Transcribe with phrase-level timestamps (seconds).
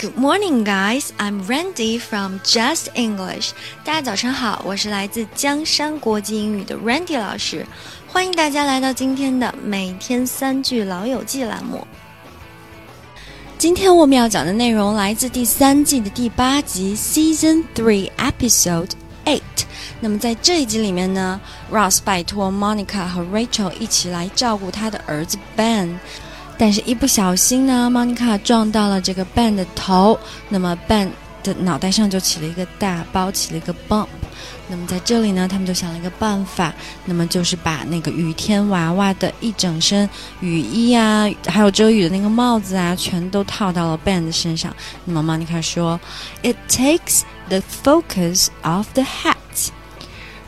[0.00, 1.10] Good morning, guys.
[1.18, 3.50] I'm Randy from Just English.
[3.84, 7.66] 大家早上好，我是来自江山国际英语的 Randy 老师，
[8.06, 11.84] 欢迎大家来到今天的每天三句老友记栏目。
[13.58, 18.90] 今天我们要讲的内容来自第三季的第八集 Season Three Episode
[19.24, 19.42] Eight。
[19.98, 21.40] 那么在这一集里面呢，
[21.72, 25.98] Ross 拜托 Monica 和 Rachel 一起来照顾他的儿子 Ben。
[26.57, 30.17] 但是，一不小心呢，Monica 撞到了这个 Ben 的头，
[30.49, 31.09] 那么 Ben
[31.43, 34.07] 的脑袋上就起了一个大包，起了一个 bump。
[34.69, 36.73] 那么在这里呢，他们就想了一个办法，
[37.05, 44.73] 那么就是把那个雨天娃娃的一整身雨衣啊，还有遮雨的那个帽子啊，全都套到了 Ben 的身上。
[45.03, 45.99] 那么 Monica 说
[46.43, 49.35] ：“It takes the focus off the hat。”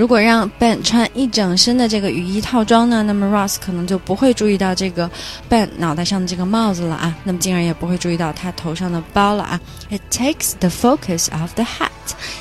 [0.00, 5.10] 如果让 Ben 穿一整身的这个雨衣套装呢，那么 Ross 可能就不会注意到这个
[5.46, 9.60] Ben 脑袋上的这个帽子了啊，那么进而也不会注意到他头上的包了啊。
[9.90, 11.90] It takes the focus of the hat。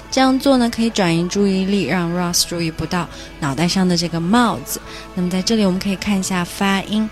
[0.10, 3.10] 这样做呢，可以转移注意力，让 Ross 注意不到
[3.42, 4.80] 脑袋上的这个帽子。
[5.14, 7.10] 那么在这里我们可以看一下发音。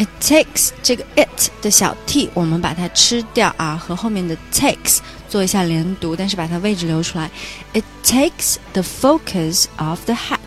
[0.00, 7.30] It takes 这个 it 的小 t，我们把它吃掉啊，和后面的 takes 做一下连读，但是把它位置留出来。
[7.74, 10.38] It takes the focus of the hat.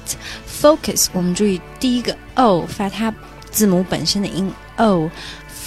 [0.49, 3.13] Focus，我们注意第一个 o 发它
[3.51, 5.11] 字母本身的音 o。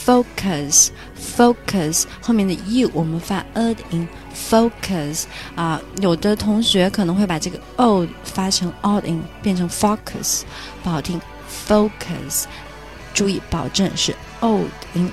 [0.05, 4.09] Focus，focus，后面的 u 我们发 a 的音。
[4.51, 10.43] Focus 啊，有的同学可能会把这个 o 发成 o 的音，变成 focus，
[10.83, 11.21] 不好听。
[11.69, 12.47] Focus。
[13.17, 15.11] 注意，保证是 old in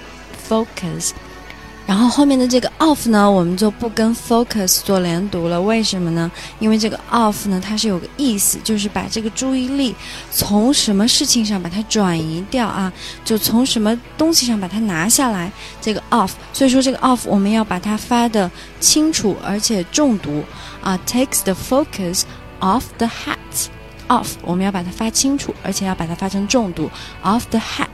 [0.50, 1.12] focus，
[1.88, 5.62] 然后后面的这个 off 呢，我们就不跟 focus 做连读了。
[5.62, 6.30] 为什么呢？
[6.60, 9.96] 因为这个 off 呢，它是有个意思，就是把这个注意力
[10.32, 12.92] 从什么事情上把它转移掉啊，
[13.24, 15.50] 就从什么东西上把它拿下来。
[15.82, 18.52] 这个 off，所以说这个 off 我们要把它发的
[18.82, 20.44] 清楚而且重读
[20.82, 22.24] 啊，takes the focus
[22.60, 23.38] off the hat。
[24.14, 26.90] off，我们要把它发清楚，而且要把它发成重读。
[27.24, 27.88] Off the hat，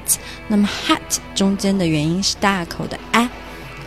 [0.48, 3.30] 那么 hat 中间的元音是大口的 a，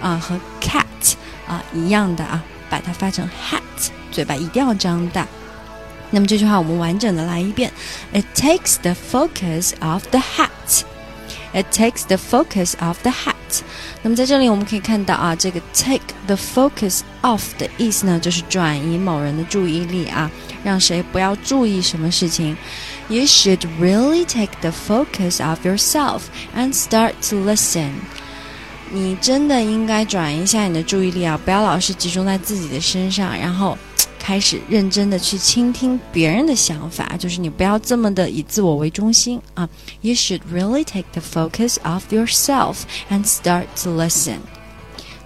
[0.00, 1.15] 啊，和 cat
[1.47, 5.26] 啊一样的啊，把它发成 hat，嘴巴一定要张大。
[6.10, 7.70] 那么这句话我们完整的来一遍。
[8.12, 10.84] It takes the focus off the hat.
[11.53, 13.33] It takes the focus of the hat.
[14.01, 20.29] 那么在这里我们可以看到啊，这个 take the focus off 的意思呢，就是转移某人的注意力啊，
[20.63, 22.55] 让谁不要注意什么事情。
[23.07, 26.23] You should really take the focus off yourself
[26.55, 27.91] and start to listen。
[28.91, 33.77] 你真的应该转移一下你的注意力啊，不要老是集中在自己的身上，然后。
[34.22, 39.68] 开始认真的去倾听别人的想法，就是你不要这么的以自我为中心啊。
[40.00, 44.36] You should really take the focus off yourself and start to listen。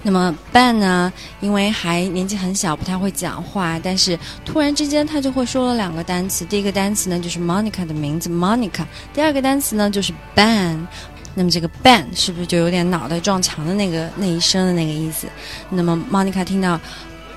[0.02, 6.46] 那么 Ben 呢，因为还年纪很小，不太会讲话，但是突然之间他就会说了两个单词。
[6.46, 10.86] 第一个单词呢就是 Monica 的名字 Monica，第二个单词呢就是 Ben。
[11.34, 15.26] 那么这个 Ben 是不是就有点脑袋撞墙的那个那一声的那个意思？
[15.68, 16.80] 那么 Monica 听到。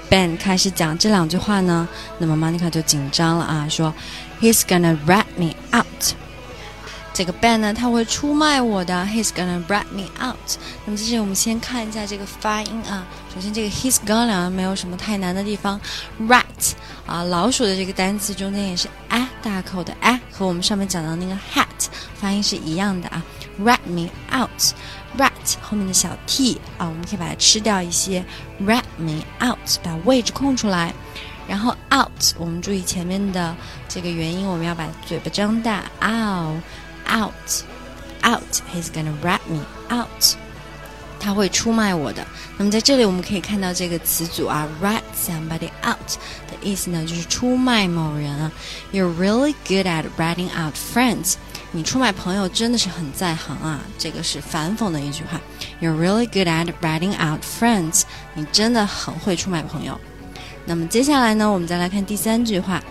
[0.10, 1.88] Ben 开始讲这两句话呢，
[2.18, 3.94] 那么 Monica 就紧张了啊，说
[4.42, 5.86] ，He's gonna rat me out。
[7.14, 10.58] 这个 Ben 呢，他会出卖我的，He's gonna rat me out。
[10.86, 13.06] 那么这是我们先看一下这个发音啊，
[13.36, 15.80] 首先这个 He's gonna 没有什么太难的地方
[16.28, 16.44] ，rat
[17.06, 21.66] 啊，老鼠的这个单词中间也是 a 大口的 a，和我们上面讲的那个 hat
[22.16, 23.22] 发音是一样的啊
[23.61, 25.31] ，rat me out。rat
[25.63, 28.25] 后面的小 t 啊，我们可以把它吃掉一些。
[28.63, 30.93] rat me out，把位置空出来。
[31.47, 33.55] 然后 out，我们注意前面的
[33.89, 35.85] 这个元音，我们要把嘴巴张大。
[36.01, 40.37] out，out，out。He's gonna rat me out。
[41.21, 42.27] 他会出卖我的。
[42.59, 48.51] 那么在这里我们可以看到这个词组啊，rat somebody out 的意思呢，就是出卖某人啊。
[48.93, 51.37] You're really good at ratting out friends。
[51.72, 53.80] 你出卖朋友真的是很在行啊！
[53.98, 55.40] 这个是反讽的一句话。
[55.80, 58.02] You're really good at writing out friends。
[58.34, 60.00] 你真的很会出卖朋友。
[60.66, 62.84] 那么接下来呢，我们再来看第三句话。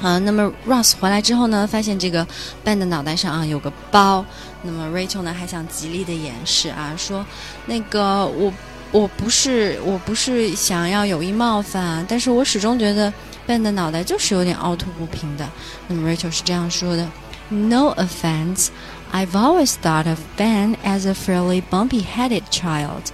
[0.00, 2.26] 啊，那么 Ross 回来之后呢，发现这个
[2.64, 4.24] Ben 的脑袋上啊有个包。
[4.62, 7.24] 那么 Rachel 呢还想极力的掩饰啊，说
[7.66, 8.52] 那个我
[8.90, 13.12] 我不是我不是想要有意冒犯，但是我始终觉得
[13.46, 15.48] Ben 的脑袋就是有点凹凸不平的。
[15.86, 17.08] 那么 Rachel 是这样说的。
[17.50, 18.70] No offense,
[19.10, 23.10] I've always thought of Ben as a fairly bumpy-headed child.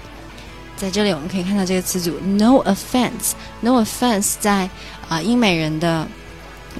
[0.76, 3.32] 在这里我们可以看到这个词组 “no offense”。
[3.60, 4.68] “no offense” 在
[5.08, 6.06] 啊、英美人的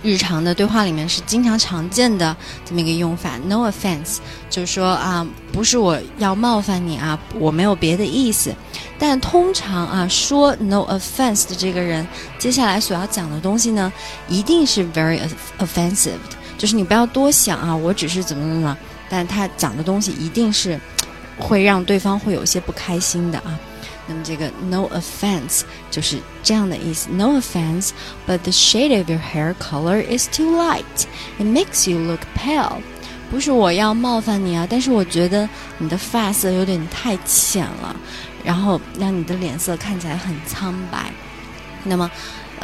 [0.03, 3.39] 日常的对话里面是经常常见的这么一个用法。
[3.47, 4.17] No offense，
[4.51, 8.53] 就是说啊，不是我要冒犯你啊，我没有别的意思。
[8.99, 12.05] 但通常啊，说 no offense 的这个人，
[12.37, 13.93] 接下来所要讲的东西呢，
[14.29, 15.21] 一定是 very
[15.61, 16.37] offensive 的。
[16.56, 18.77] 就是你不要多想啊，我只是怎么怎么，
[19.09, 20.79] 但他讲的东西一定是
[21.39, 23.59] 会让对方会有些不开心的啊。
[24.06, 27.09] 那么这个 no offense 就是这样的意思。
[27.11, 27.91] No offense,
[28.27, 31.06] but the shade of your hair color is too light.
[31.39, 32.83] It makes you look pale.
[33.31, 35.49] 不是我要冒犯你啊，但是我觉得
[35.79, 37.97] 你的发色有点太浅了，
[38.45, 41.11] 然后让你的脸色看起来很苍白。
[41.83, 42.11] 那么，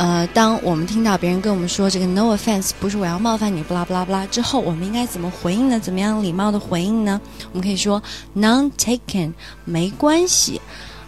[0.00, 5.79] 呃，当我们听到别人跟我们说这个 no offense 不是我要冒犯你，不啦不啦不啦之后，我们应该怎么回应呢？
[5.79, 7.20] 怎么样礼貌的回应呢？
[7.52, 8.02] 我们可以说
[8.35, 9.35] none taken，
[9.67, 10.58] 没关系。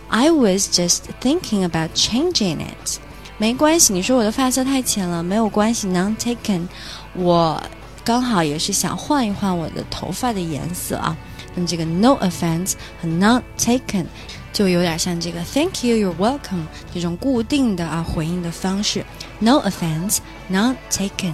[0.09, 2.99] I was just thinking about changing it。
[3.39, 5.89] 没关系，你说我的发色太浅了，没有关系。
[5.89, 6.69] None taken，
[7.15, 7.63] 我
[8.05, 11.17] 刚好也是想换一换我的头发的颜色啊。
[11.55, 14.05] 那么这个 no offense 和 none taken
[14.54, 19.06] 就有点像这个 thank you, you're welcome 这种固定的啊回应的方式。
[19.40, 20.18] No offense,
[20.52, 21.34] none taken。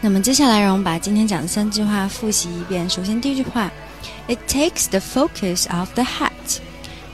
[0.00, 2.88] 那么接下来让我们把今天讲的三句话复习一遍。
[2.88, 3.70] 首先第一句话，
[4.28, 6.30] It takes the focus off the hat。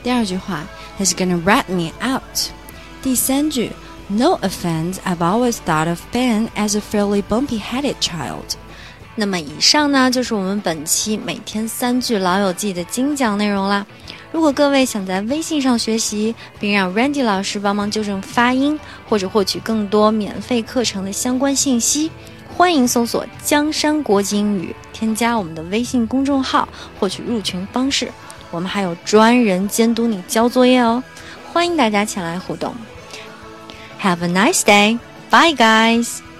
[0.03, 0.65] 第二句话，
[0.97, 2.51] He's gonna rat me out。
[3.03, 3.71] 第三句，
[4.07, 8.55] No offense, I've always thought of Ben as a fairly bumpy-headed child。
[9.15, 13.85] 那么以上呢，就是我们本期每天三句老友记的精讲内容啦。
[14.32, 22.10] 如果各位想在微信上学习，并让 Randy 老师帮忙纠正发音，或者获取更多免费课程的相关信息，
[22.48, 26.66] 欢迎搜索“江山国际英语”，添加我们的微信公众号，
[26.98, 28.10] 获取入群方式。
[28.50, 31.02] 我们还有专人监督你交作业哦，
[31.52, 32.74] 欢迎大家前来互动。
[34.00, 34.98] Have a nice day,
[35.30, 36.31] bye guys.